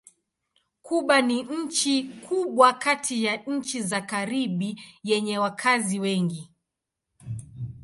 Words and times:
Kuba 0.81 1.21
ni 1.21 1.43
nchi 1.43 2.03
kubwa 2.03 2.73
kati 2.73 3.23
ya 3.23 3.35
nchi 3.47 3.81
za 3.81 4.01
Karibi 4.01 4.81
yenye 5.03 5.37
wakazi 5.37 5.99
wengi. 5.99 6.51